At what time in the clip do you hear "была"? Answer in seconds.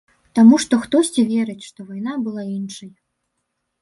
2.25-2.43